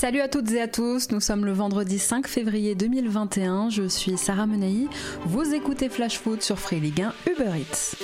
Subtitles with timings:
[0.00, 4.16] Salut à toutes et à tous, nous sommes le vendredi 5 février 2021, je suis
[4.16, 4.88] Sarah Menei,
[5.26, 7.96] vous écoutez Flash Foot sur Free Ligue 1 Uber Eats.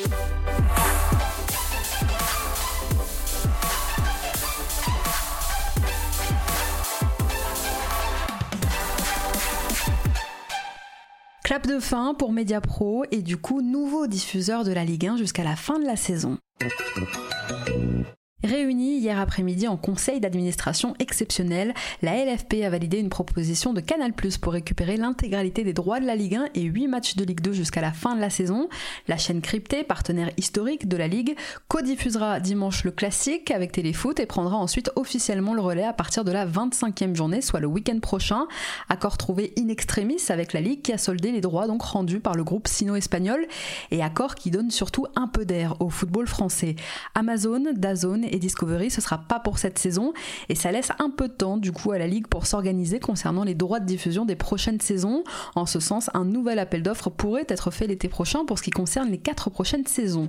[11.44, 15.44] Clap de fin pour Mediapro et du coup nouveau diffuseur de la Ligue 1 jusqu'à
[15.44, 16.36] la fin de la saison.
[18.46, 24.12] Réunie hier après-midi en conseil d'administration exceptionnel, la LFP a validé une proposition de Canal
[24.12, 27.40] Plus pour récupérer l'intégralité des droits de la Ligue 1 et 8 matchs de Ligue
[27.40, 28.68] 2 jusqu'à la fin de la saison.
[29.08, 31.34] La chaîne cryptée, partenaire historique de la Ligue,
[31.66, 36.30] co-diffusera dimanche le classique avec Téléfoot et prendra ensuite officiellement le relais à partir de
[36.30, 38.46] la 25e journée, soit le week-end prochain.
[38.88, 42.36] Accord trouvé in extremis avec la Ligue qui a soldé les droits donc rendus par
[42.36, 43.44] le groupe sino-espagnol
[43.90, 46.76] et accord qui donne surtout un peu d'air au football français.
[47.16, 50.12] Amazon, Dazone et Discovery, ce sera pas pour cette saison
[50.48, 53.44] et ça laisse un peu de temps du coup à la Ligue pour s'organiser concernant
[53.44, 55.24] les droits de diffusion des prochaines saisons.
[55.54, 58.70] En ce sens, un nouvel appel d'offres pourrait être fait l'été prochain pour ce qui
[58.70, 60.28] concerne les quatre prochaines saisons.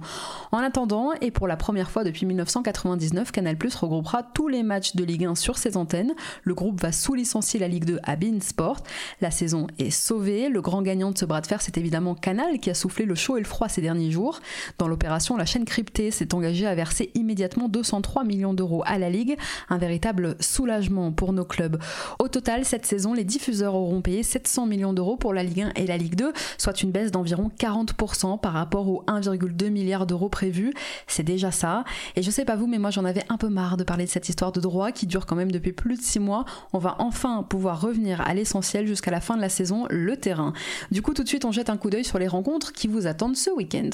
[0.51, 4.95] En attendant, et pour la première fois depuis 1999, Canal Plus regroupera tous les matchs
[4.95, 6.13] de Ligue 1 sur ses antennes.
[6.43, 8.77] Le groupe va sous-licencier la Ligue 2 à Bein Sport.
[9.21, 10.49] La saison est sauvée.
[10.49, 13.15] Le grand gagnant de ce bras de fer, c'est évidemment Canal qui a soufflé le
[13.15, 14.39] chaud et le froid ces derniers jours.
[14.77, 18.97] Dans l'opération, la chaîne cryptée s'est engagée à verser immédiatement 200 3 millions d'euros à
[18.97, 19.37] la Ligue,
[19.69, 21.77] un véritable soulagement pour nos clubs.
[22.19, 25.71] Au total, cette saison, les diffuseurs auront payé 700 millions d'euros pour la Ligue 1
[25.75, 30.29] et la Ligue 2, soit une baisse d'environ 40% par rapport aux 1,2 milliard d'euros
[30.29, 30.73] prévus.
[31.07, 31.83] C'est déjà ça.
[32.15, 34.09] Et je sais pas vous, mais moi j'en avais un peu marre de parler de
[34.09, 36.45] cette histoire de droit qui dure quand même depuis plus de 6 mois.
[36.73, 40.53] On va enfin pouvoir revenir à l'essentiel jusqu'à la fin de la saison, le terrain.
[40.91, 43.07] Du coup, tout de suite, on jette un coup d'œil sur les rencontres qui vous
[43.07, 43.89] attendent ce week-end.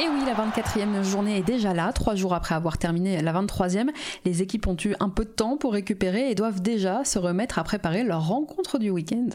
[0.00, 3.90] Et oui, la 24e journée est déjà là, trois jours après avoir terminé la 23e.
[4.24, 7.58] Les équipes ont eu un peu de temps pour récupérer et doivent déjà se remettre
[7.58, 9.28] à préparer leur rencontre du week-end.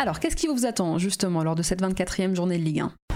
[0.00, 3.07] Alors, qu'est-ce qui vous attend justement lors de cette 24e journée de Ligue 1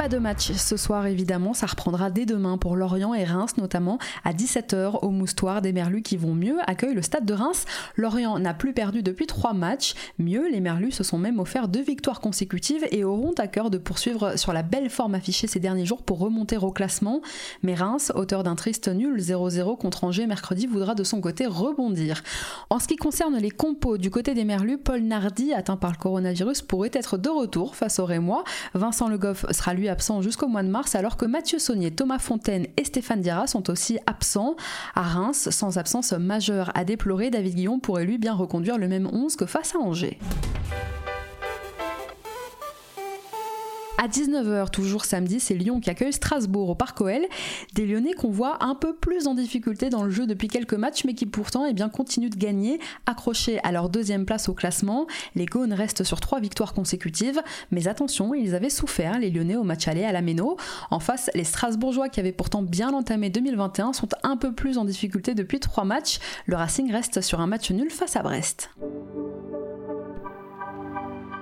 [0.00, 3.98] Pas de match ce soir évidemment, ça reprendra dès demain pour Lorient et Reims notamment
[4.24, 7.66] à 17h au Moustoir des Merlus qui vont mieux accueillent le stade de Reims.
[7.96, 9.92] Lorient n'a plus perdu depuis trois matchs.
[10.18, 13.76] Mieux, les Merlus se sont même offert deux victoires consécutives et auront à cœur de
[13.76, 17.20] poursuivre sur la belle forme affichée ces derniers jours pour remonter au classement.
[17.62, 22.22] Mais Reims, auteur d'un triste nul 0-0 contre Angers mercredi, voudra de son côté rebondir.
[22.70, 25.98] En ce qui concerne les compos du côté des Merlus, Paul Nardi, atteint par le
[25.98, 28.44] coronavirus, pourrait être de retour face au Rémois.
[28.72, 32.18] Vincent Le Goff sera lui absent jusqu'au mois de mars, alors que Mathieu Saunier, Thomas
[32.18, 34.56] Fontaine et Stéphane Diarra sont aussi absents.
[34.94, 39.08] À Reims, sans absence majeure à déplorer, David Guillon pourrait lui bien reconduire le même
[39.12, 40.18] 11 que face à Angers.
[44.02, 47.20] À 19h, toujours samedi, c'est Lyon qui accueille Strasbourg au Parc OL.
[47.74, 51.04] Des Lyonnais qu'on voit un peu plus en difficulté dans le jeu depuis quelques matchs,
[51.04, 55.06] mais qui pourtant eh bien, continuent de gagner, accrochés à leur deuxième place au classement.
[55.34, 59.64] Les Gaunes restent sur trois victoires consécutives, mais attention, ils avaient souffert, les Lyonnais, au
[59.64, 60.56] match aller à la Méno.
[60.90, 64.86] En face, les Strasbourgeois, qui avaient pourtant bien entamé 2021, sont un peu plus en
[64.86, 66.20] difficulté depuis trois matchs.
[66.46, 68.70] Le Racing reste sur un match nul face à Brest.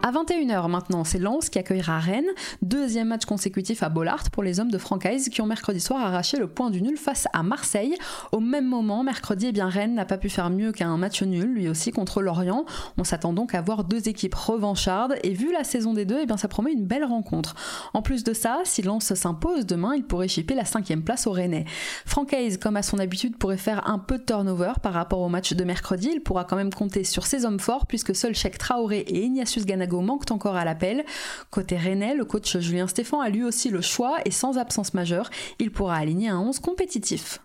[0.08, 2.30] À 21h maintenant, c'est Lens qui accueillera Rennes.
[2.62, 6.38] Deuxième match consécutif à Bollard pour les hommes de Francaise qui ont mercredi soir arraché
[6.38, 7.94] le point du nul face à Marseille.
[8.32, 11.52] Au même moment, mercredi, eh bien, Rennes n'a pas pu faire mieux qu'un match nul,
[11.52, 12.64] lui aussi contre Lorient.
[12.96, 16.38] On s'attend donc à voir deux équipes revanchardes et vu la saison des deux, eh
[16.38, 17.54] ça promet une belle rencontre.
[17.92, 21.32] En plus de ça, si Lens s'impose demain, il pourrait chipper la cinquième place au
[21.32, 21.66] Rennais.
[22.06, 25.52] Francaise, comme à son habitude, pourrait faire un peu de turnover par rapport au match
[25.52, 26.08] de mercredi.
[26.14, 29.66] Il pourra quand même compter sur ses hommes forts puisque seuls Cheikh Traoré et Ignatius
[29.66, 31.04] Ganago manquent encore à l'appel.
[31.50, 35.30] Côté Rennais, le coach Julien Stéphan a lui aussi le choix et sans absence majeure,
[35.58, 37.40] il pourra aligner un 11 compétitif.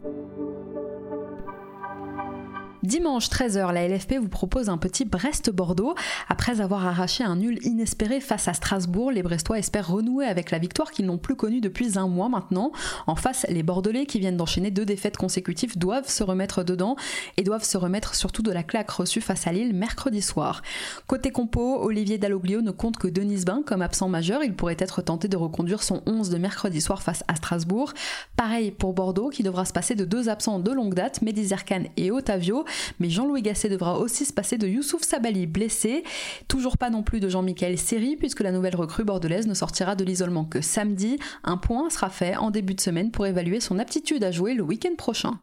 [2.83, 5.95] Dimanche 13h, la LFP vous propose un petit Brest-Bordeaux.
[6.27, 10.59] Après avoir arraché un nul inespéré face à Strasbourg, les Brestois espèrent renouer avec la
[10.59, 12.73] victoire qu'ils n'ont plus connue depuis un mois maintenant.
[13.07, 16.97] En face, les Bordelais qui viennent d'enchaîner deux défaites consécutives doivent se remettre dedans
[17.37, 20.61] et doivent se remettre surtout de la claque reçue face à Lille mercredi soir.
[21.07, 24.43] Côté compo, Olivier Dalloglio ne compte que Denis Bain comme absent majeur.
[24.43, 27.93] Il pourrait être tenté de reconduire son 11 de mercredi soir face à Strasbourg.
[28.35, 31.83] Pareil pour Bordeaux qui devra se passer de deux absents de longue date, Mehdi Zerkan
[31.95, 32.65] et Otavio.
[32.99, 36.03] Mais Jean-Louis Gasset devra aussi se passer de Youssouf Sabali blessé.
[36.47, 40.03] Toujours pas non plus de Jean-Michel Seri, puisque la nouvelle recrue bordelaise ne sortira de
[40.03, 41.17] l'isolement que samedi.
[41.43, 44.63] Un point sera fait en début de semaine pour évaluer son aptitude à jouer le
[44.63, 45.39] week-end prochain.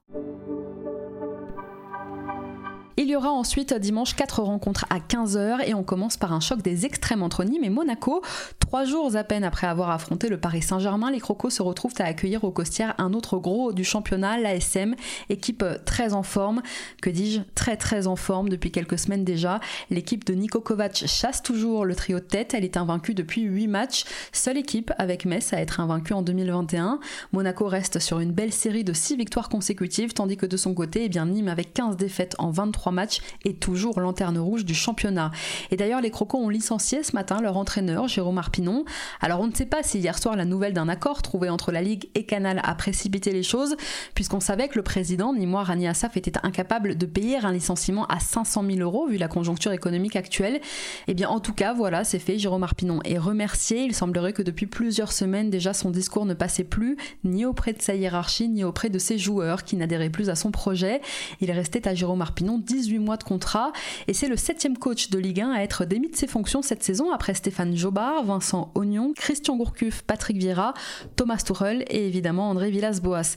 [3.11, 6.62] Il y aura ensuite dimanche 4 rencontres à 15h et on commence par un choc
[6.62, 8.23] des extrêmes entre Nîmes et Monaco.
[8.61, 12.05] Trois jours à peine après avoir affronté le Paris Saint-Germain, les Crocos se retrouvent à
[12.05, 14.95] accueillir au Costières un autre gros du championnat, l'ASM,
[15.29, 16.62] équipe très en forme,
[17.03, 19.59] que dis-je, très très en forme depuis quelques semaines déjà.
[19.91, 23.67] L'équipe de Niko Kovac chasse toujours le trio de tête, elle est invaincue depuis 8
[23.67, 27.01] matchs, seule équipe avec Metz à être invaincue en 2021.
[27.33, 31.06] Monaco reste sur une belle série de 6 victoires consécutives, tandis que de son côté,
[31.06, 33.00] eh bien, Nîmes avec 15 défaites en 23 matchs
[33.44, 35.31] et toujours lanterne rouge du championnat.
[35.70, 38.85] Et d'ailleurs, les Crocos ont licencié ce matin leur entraîneur, Jérôme Arpinon.
[39.20, 41.82] Alors on ne sait pas si hier soir la nouvelle d'un accord trouvé entre la
[41.82, 43.76] Ligue et Canal a précipité les choses,
[44.14, 48.20] puisqu'on savait que le président, Nimoy Rani Assaf, était incapable de payer un licenciement à
[48.20, 50.56] 500 000 euros vu la conjoncture économique actuelle.
[50.56, 50.61] Et
[51.08, 52.38] eh bien en tout cas, voilà, c'est fait.
[52.38, 53.82] Jérôme Arpinon est remercié.
[53.85, 57.82] Il semblerait que depuis plusieurs semaines déjà son discours ne passait plus ni auprès de
[57.82, 61.00] sa hiérarchie ni auprès de ses joueurs qui n'adhéraient plus à son projet.
[61.41, 63.73] Il restait à Jérôme Arpinon 18 mois de contrat
[64.09, 66.83] et c'est le septième coach de Ligue 1 à être démis de ses fonctions cette
[66.83, 70.75] saison après Stéphane Jobard, Vincent Ognon, Christian Gourcuff, Patrick Vieira,
[71.17, 73.37] Thomas Tourel et évidemment André Villas-Boas.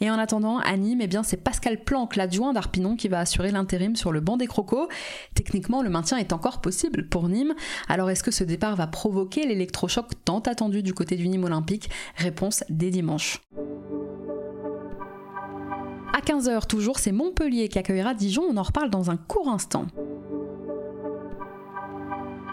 [0.00, 3.50] Et en attendant, à Nîmes, eh bien c'est Pascal Planck, l'adjoint d'Arpinon, qui va assurer
[3.50, 4.88] l'intérim sur le banc des Crocos.
[5.34, 7.54] Techniquement, le maintien est encore possible pour Nîmes.
[7.88, 11.90] Alors est-ce que ce départ va provoquer l'électrochoc tant attendu du côté du Nîmes olympique?
[12.16, 13.40] Réponse dès dimanche.
[16.20, 19.86] À 15h toujours, c'est Montpellier qui accueillera Dijon, on en reparle dans un court instant.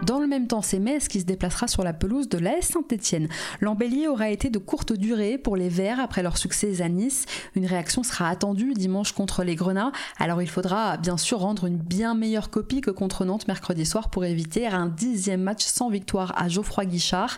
[0.08, 3.28] Dans le même temps, c'est Metz qui se déplacera sur la pelouse de l'AS Saint-Etienne.
[3.60, 7.26] L'embellier aura été de courte durée pour les Verts après leur succès à Nice.
[7.56, 9.92] Une réaction sera attendue dimanche contre les Grenats.
[10.18, 14.10] Alors il faudra bien sûr rendre une bien meilleure copie que contre Nantes mercredi soir
[14.10, 17.38] pour éviter un dixième match sans victoire à Geoffroy Guichard.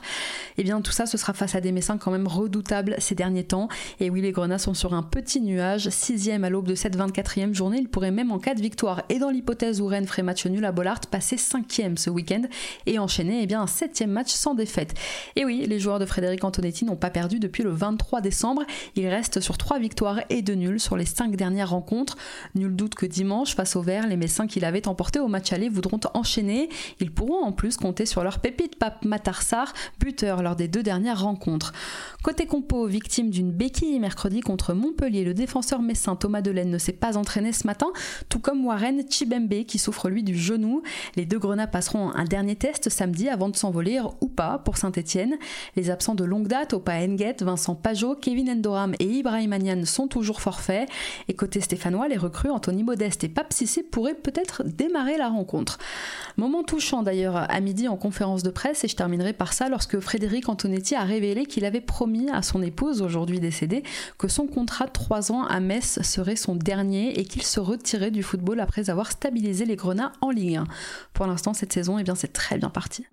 [0.57, 3.15] Et eh bien tout ça, ce sera face à des Messins quand même redoutables ces
[3.15, 3.67] derniers temps.
[3.99, 5.89] Et oui, les Grenats sont sur un petit nuage.
[5.89, 9.17] Sixième à l'aube de cette 24e journée, ils pourraient même en cas de victoire et
[9.17, 12.43] dans l'hypothèse où Rennes ferait match nul à Bollard passer cinquième ce week-end
[12.85, 14.93] et enchaîner eh bien, un septième match sans défaite.
[15.35, 18.63] Et oui, les joueurs de Frédéric Antonetti n'ont pas perdu depuis le 23 décembre.
[18.95, 22.17] Ils restent sur trois victoires et deux nuls sur les cinq dernières rencontres.
[22.55, 25.69] Nul doute que dimanche, face au Vert, les Messins qui l'avaient emporté au match aller
[25.69, 26.69] voudront enchaîner.
[26.99, 31.21] Ils pourront en plus compter sur leur pépite Pape Matarsar, buteur lors des deux dernières
[31.21, 31.73] rencontres.
[32.23, 36.93] Côté compo, victime d'une béquille mercredi contre Montpellier, le défenseur messin Thomas Delaine ne s'est
[36.93, 37.87] pas entraîné ce matin,
[38.29, 40.83] tout comme Warren Chibembe qui souffre lui du genou.
[41.15, 45.37] Les deux grenats passeront un dernier test samedi avant de s'envoler ou pas pour Saint-Etienne.
[45.75, 50.07] Les absents de longue date, Opa Enget, Vincent Pajot, Kevin Endoram et Ibrahim Anian sont
[50.07, 50.89] toujours forfaits.
[51.27, 55.77] Et côté stéphanois, les recrues Anthony Modeste et Pape Cissé pourraient peut-être démarrer la rencontre.
[56.37, 59.99] Moment touchant d'ailleurs à midi en conférence de presse et je terminerai par ça lorsque
[59.99, 63.83] Frédéric Antonetti a révélé qu'il avait promis à son épouse, aujourd'hui décédée,
[64.17, 68.11] que son contrat de 3 ans à Metz serait son dernier et qu'il se retirait
[68.11, 70.63] du football après avoir stabilisé les Grenats en Ligue 1.
[71.13, 73.05] Pour l'instant, cette saison, eh bien, c'est très bien parti.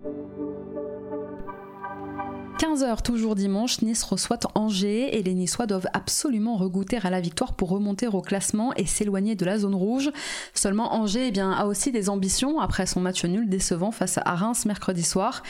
[2.58, 7.52] 15h toujours dimanche, Nice reçoit Angers et les Niçois doivent absolument regoûter à la victoire
[7.52, 10.10] pour remonter au classement et s'éloigner de la zone rouge.
[10.54, 14.34] Seulement Angers eh bien, a aussi des ambitions après son match nul décevant face à
[14.34, 15.42] Reims mercredi soir.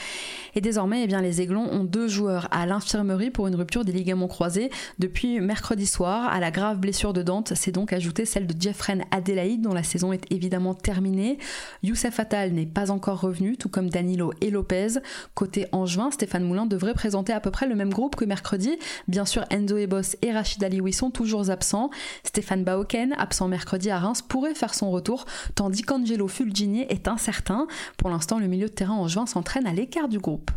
[0.53, 3.93] Et désormais eh bien, les Aiglons ont deux joueurs à l'infirmerie pour une rupture des
[3.93, 4.69] ligaments croisés.
[4.99, 9.05] Depuis mercredi soir, à la grave blessure de Dante, c'est donc ajouté celle de Jeffren
[9.11, 11.37] Adelaide dont la saison est évidemment terminée.
[11.83, 14.99] Youssef Attal n'est pas encore revenu, tout comme Danilo et Lopez.
[15.35, 18.75] Côté Angevin, Stéphane Moulin devrait présenter à peu près le même groupe que mercredi.
[19.07, 21.91] Bien sûr, Enzo Ebos et Rachid Alioui sont toujours absents.
[22.23, 27.67] Stéphane Baoken, absent mercredi à Reims, pourrait faire son retour, tandis qu'Angelo Fulgini est incertain.
[27.97, 30.49] Pour l'instant, le milieu de terrain en juin s'entraîne à l'écart du groupe.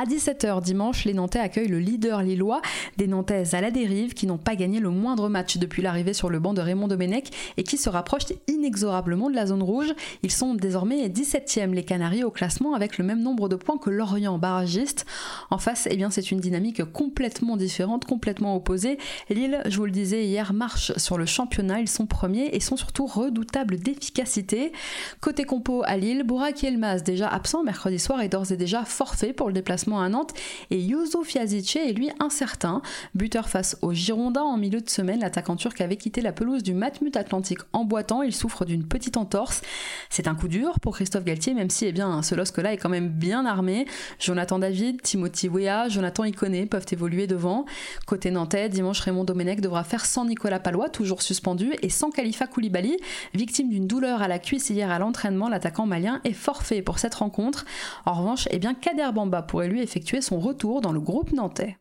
[0.00, 2.62] À 17h dimanche, les Nantais accueillent le leader lillois,
[2.96, 6.30] des Nantaises à la dérive qui n'ont pas gagné le moindre match depuis l'arrivée sur
[6.30, 7.28] le banc de Raymond Domenech
[7.58, 9.92] et qui se rapprochent inexorablement de la zone rouge.
[10.22, 13.90] Ils sont désormais 17e les Canaries au classement avec le même nombre de points que
[13.90, 15.04] Lorient barragiste.
[15.50, 18.96] En face, eh bien c'est une dynamique complètement différente, complètement opposée.
[19.28, 22.78] Lille, je vous le disais hier, marche sur le championnat, ils sont premiers et sont
[22.78, 24.72] surtout redoutables d'efficacité.
[25.20, 29.34] Côté compo à Lille, Bourak Elmaz, déjà absent mercredi soir, est d'ores et déjà forfait
[29.34, 30.32] pour le déplacement à Nantes
[30.70, 32.82] et Youssouf Yazice est lui incertain.
[33.14, 36.74] Buteur face aux Girondins en milieu de semaine, l'attaquant turc avait quitté la pelouse du
[36.74, 38.22] Matmut Atlantique en boitant.
[38.22, 39.62] Il souffre d'une petite entorse.
[40.08, 42.88] C'est un coup dur pour Christophe Galtier, même si eh bien, ce LOSC-là est quand
[42.88, 43.86] même bien armé.
[44.18, 47.64] Jonathan David, Timothy Weah, Jonathan Iconé peuvent évoluer devant.
[48.06, 52.46] Côté nantais, dimanche, Raymond Domenech devra faire sans Nicolas Palois, toujours suspendu, et sans Khalifa
[52.46, 52.96] Koulibaly,
[53.34, 55.48] victime d'une douleur à la cuisse hier à l'entraînement.
[55.48, 57.64] L'attaquant malien est forfait pour cette rencontre.
[58.06, 61.76] En revanche, eh bien, Kader Bamba pourrait lui effectuer son retour dans le groupe nantais.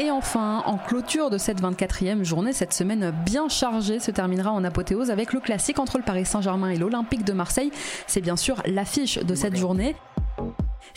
[0.00, 4.64] Et enfin, en clôture de cette 24e journée, cette semaine bien chargée se terminera en
[4.64, 7.70] apothéose avec le classique entre le Paris Saint-Germain et l'Olympique de Marseille.
[8.06, 9.94] C'est bien sûr l'affiche de cette journée.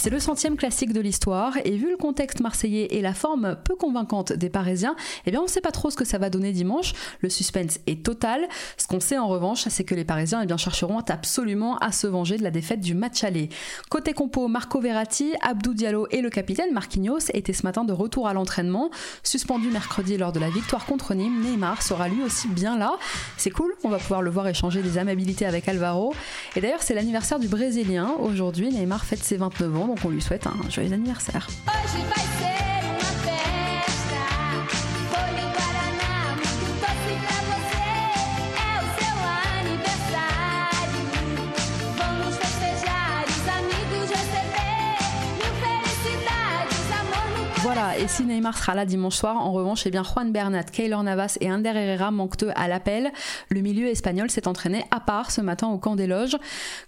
[0.03, 3.73] C'est le centième classique de l'histoire et vu le contexte marseillais et la forme peu
[3.73, 6.51] convaincante des Parisiens, eh bien on ne sait pas trop ce que ça va donner
[6.51, 6.91] dimanche.
[7.21, 8.49] Le suspense est total.
[8.75, 12.05] Ce qu'on sait en revanche, c'est que les Parisiens eh bien, chercheront absolument à se
[12.05, 13.47] venger de la défaite du match aller.
[13.89, 18.27] Côté compo, Marco Verratti, Abdou Diallo et le capitaine Marquinhos étaient ce matin de retour
[18.27, 18.91] à l'entraînement.
[19.23, 22.91] Suspendu mercredi lors de la victoire contre Nîmes, Neymar sera lui aussi bien là.
[23.37, 26.13] C'est cool, on va pouvoir le voir échanger des amabilités avec Alvaro.
[26.57, 28.15] Et d'ailleurs, c'est l'anniversaire du Brésilien.
[28.19, 31.47] Aujourd'hui, Neymar fête ses 29 ans donc on lui souhaite un joyeux anniversaire.
[47.99, 51.37] Et si Neymar sera là dimanche soir, en revanche, eh bien Juan Bernat, Keylor Navas
[51.41, 53.11] et Ander Herrera manquent eux à l'appel.
[53.49, 56.37] Le milieu espagnol s'est entraîné à part ce matin au camp des loges.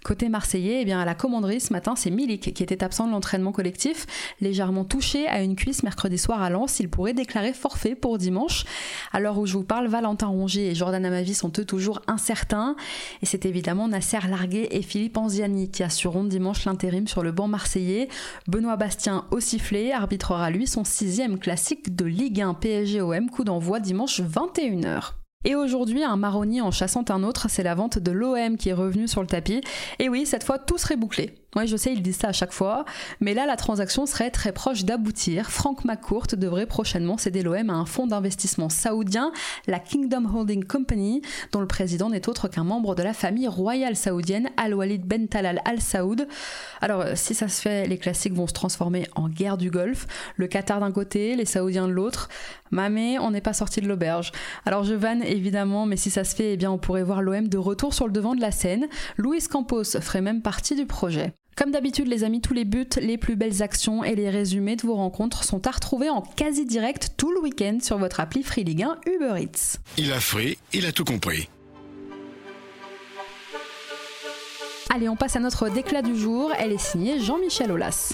[0.04, 3.12] Côté marseillais, eh bien à la commanderie ce matin, c'est Milik qui était absent de
[3.12, 4.06] l'entraînement collectif,
[4.40, 6.80] légèrement touché à une cuisse mercredi soir à Lens.
[6.80, 8.64] Il pourrait déclarer forfait pour dimanche.
[9.12, 12.74] À l'heure où je vous parle, Valentin Rongier et Jordan Amavi sont eux toujours incertains.
[13.22, 17.48] Et c'est évidemment Nasser Larguet et Philippe Anziani qui assureront dimanche l'intérim sur le banc
[17.48, 18.08] marseillais.
[18.48, 23.80] Benoît Bastien au sifflet arbitrera lui son sixième classique de Ligue 1 PSG-OM, coup d'envoi
[23.80, 25.12] dimanche 21h.
[25.44, 28.72] Et aujourd'hui, un marronnier en chassant un autre, c'est la vente de l'OM qui est
[28.72, 29.60] revenue sur le tapis.
[29.98, 31.34] Et oui, cette fois, tout serait bouclé.
[31.56, 32.84] Oui, je sais, ils disent ça à chaque fois,
[33.20, 35.50] mais là, la transaction serait très proche d'aboutir.
[35.50, 39.32] Frank McCourt devrait prochainement céder l'OM à un fonds d'investissement saoudien,
[39.66, 41.22] la Kingdom Holding Company,
[41.52, 45.62] dont le président n'est autre qu'un membre de la famille royale saoudienne, Al-Walid Ben Talal
[45.64, 46.28] Al Saoud.
[46.82, 50.06] Alors, euh, si ça se fait, les classiques vont se transformer en guerre du Golfe.
[50.36, 52.28] Le Qatar d'un côté, les Saoudiens de l'autre.
[52.70, 54.30] Mamé, on n'est pas sorti de l'auberge.
[54.66, 57.48] Alors, je vanne évidemment, mais si ça se fait, eh bien, on pourrait voir l'OM
[57.48, 58.88] de retour sur le devant de la scène.
[59.16, 61.32] Luis Campos ferait même partie du projet.
[61.56, 64.82] Comme d'habitude, les amis, tous les buts, les plus belles actions et les résumés de
[64.82, 68.62] vos rencontres sont à retrouver en quasi direct tout le week-end sur votre appli Free
[68.62, 69.78] Ligue 1 Uber Eats.
[69.96, 71.48] Il a free, il a tout compris.
[74.94, 76.52] Allez, on passe à notre déclat du jour.
[76.58, 78.12] Elle est signée Jean-Michel Aulas.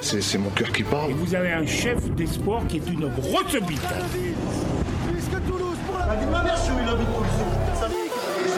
[0.00, 1.10] C'est mon cœur qui parle.
[1.10, 3.80] Et vous avez un chef d'espoir qui est une grosse bite.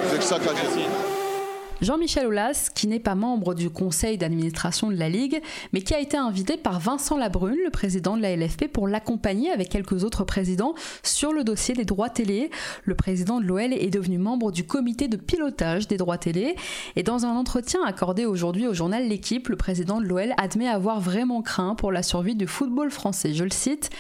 [0.09, 1.12] C'est que ça qu'a dit.
[1.83, 5.99] Jean-Michel Aulas, qui n'est pas membre du conseil d'administration de la Ligue, mais qui a
[5.99, 10.23] été invité par Vincent Labrune, le président de la LFP, pour l'accompagner avec quelques autres
[10.23, 12.51] présidents sur le dossier des droits télé.
[12.85, 16.55] Le président de l'OL est devenu membre du comité de pilotage des droits télé.
[16.95, 21.01] Et dans un entretien accordé aujourd'hui au journal L'équipe, le président de l'OL admet avoir
[21.01, 23.35] vraiment craint pour la survie du football français.
[23.35, 23.91] Je le cite.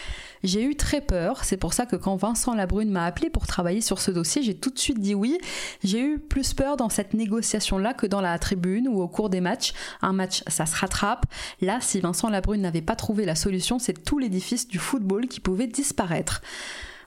[0.42, 3.80] J'ai eu très peur, c'est pour ça que quand Vincent Labrune m'a appelé pour travailler
[3.80, 5.38] sur ce dossier, j'ai tout de suite dit oui.
[5.84, 9.40] J'ai eu plus peur dans cette négociation-là que dans la tribune ou au cours des
[9.40, 9.72] matchs.
[10.00, 11.26] Un match, ça se rattrape.
[11.60, 15.38] Là, si Vincent Labrune n'avait pas trouvé la solution, c'est tout l'édifice du football qui
[15.38, 16.42] pouvait disparaître.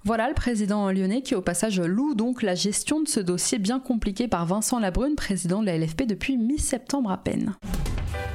[0.06, 3.80] Voilà le président lyonnais qui au passage loue donc la gestion de ce dossier bien
[3.80, 7.56] compliqué par Vincent Labrune, président de la LFP depuis mi-septembre à peine.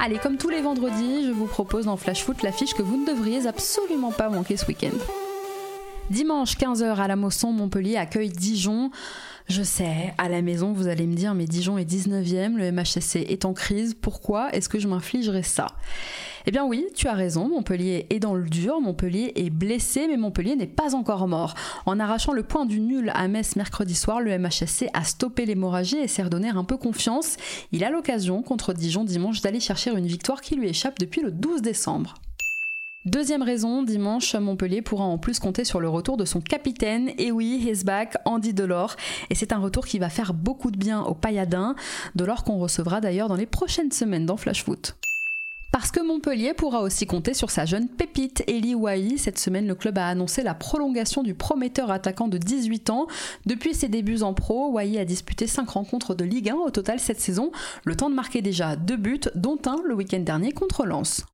[0.02, 3.06] Allez, comme tous les vendredis, je vous propose dans Flash Foot l'affiche que vous ne
[3.06, 4.96] devriez absolument pas manquer ce week-end.
[6.08, 8.90] Dimanche 15h à la Mosson, Montpellier accueille Dijon.
[9.50, 13.16] Je sais, à la maison, vous allez me dire, mais Dijon est 19e, le MHSC
[13.16, 15.66] est en crise, pourquoi est-ce que je m'infligerais ça?
[16.46, 20.16] Eh bien oui, tu as raison, Montpellier est dans le dur, Montpellier est blessé, mais
[20.16, 21.54] Montpellier n'est pas encore mort.
[21.84, 25.98] En arrachant le point du nul à Metz mercredi soir, le MHSC a stoppé l'hémorragie
[25.98, 27.36] et s'est redonné un peu confiance.
[27.72, 31.32] Il a l'occasion, contre Dijon dimanche, d'aller chercher une victoire qui lui échappe depuis le
[31.32, 32.14] 12 décembre.
[33.06, 37.32] Deuxième raison, dimanche, Montpellier pourra en plus compter sur le retour de son capitaine, et
[37.32, 37.72] oui,
[38.26, 38.94] Andy Delors,
[39.30, 41.76] et c'est un retour qui va faire beaucoup de bien aux pailladins,
[42.14, 44.96] Delors qu'on recevra d'ailleurs dans les prochaines semaines dans Flash Foot.
[45.72, 49.16] Parce que Montpellier pourra aussi compter sur sa jeune pépite Eli Wahi.
[49.16, 53.06] Cette semaine, le club a annoncé la prolongation du prometteur attaquant de 18 ans.
[53.46, 57.00] Depuis ses débuts en pro, Wahi a disputé 5 rencontres de Ligue 1 au total
[57.00, 57.50] cette saison,
[57.84, 61.24] le temps de marquer déjà deux buts, dont un le week-end dernier contre Lens.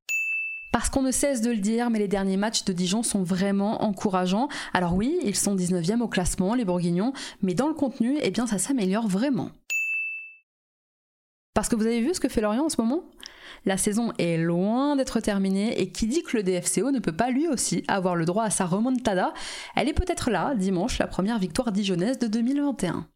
[0.71, 3.83] Parce qu'on ne cesse de le dire, mais les derniers matchs de Dijon sont vraiment
[3.83, 4.47] encourageants.
[4.73, 8.47] Alors oui, ils sont 19e au classement, les Bourguignons, mais dans le contenu, eh bien
[8.47, 9.49] ça s'améliore vraiment.
[11.53, 13.03] Parce que vous avez vu ce que fait Lorient en ce moment?
[13.65, 17.31] La saison est loin d'être terminée et qui dit que le DFCO ne peut pas
[17.31, 19.33] lui aussi avoir le droit à sa remontada,
[19.75, 23.07] elle est peut-être là, dimanche, la première victoire dijonnaise de 2021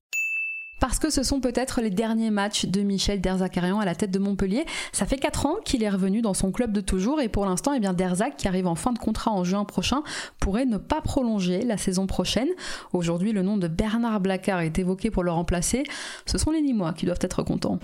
[0.82, 4.18] parce que ce sont peut-être les derniers matchs de Michel Derzakarian à la tête de
[4.18, 4.66] Montpellier.
[4.92, 7.74] Ça fait 4 ans qu'il est revenu dans son club de toujours et pour l'instant,
[7.74, 10.02] eh bien Derzac, qui arrive en fin de contrat en juin prochain,
[10.40, 12.50] pourrait ne pas prolonger la saison prochaine.
[12.94, 15.84] Aujourd'hui, le nom de Bernard Blacard est évoqué pour le remplacer.
[16.26, 17.78] Ce sont les Nîmois qui doivent être contents.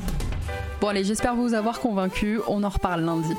[0.82, 2.40] Bon allez, j'espère vous avoir convaincu.
[2.48, 3.34] On en reparle lundi.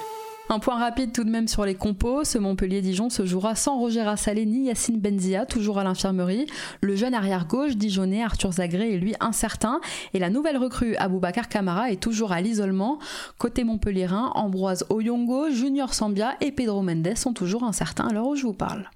[0.50, 2.25] Un point rapide tout de même sur les compos.
[2.25, 6.47] Ce Montpellier-Dijon se jouera sans Roger Assalé ni Yacine Benzia, toujours à l'infirmerie.
[6.81, 9.81] Le jeune arrière-gauche dijonnais Arthur Zagré est lui incertain.
[10.14, 12.99] Et la nouvelle recrue Aboubacar Camara est toujours à l'isolement.
[13.37, 18.37] Côté montpellierin, Ambroise Oyongo, Junior Sambia et Pedro Mendes sont toujours incertains à l'heure où
[18.37, 18.88] je vous parle.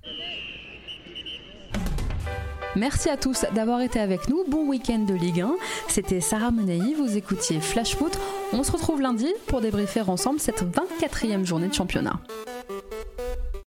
[2.74, 4.44] Merci à tous d'avoir été avec nous.
[4.48, 5.54] Bon week-end de Ligue 1.
[5.88, 8.18] C'était Sarah Menei, vous écoutiez Flash Foot.
[8.54, 12.18] On se retrouve lundi pour débriefer ensemble cette 24e journée de championnat.